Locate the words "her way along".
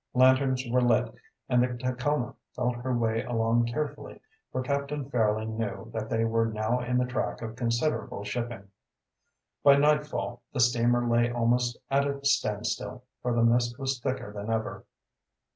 2.77-3.67